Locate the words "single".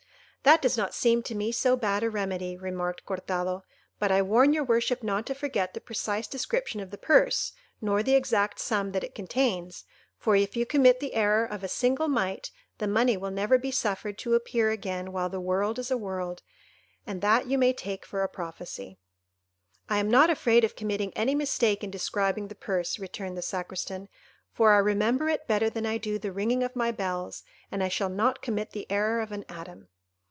11.67-12.07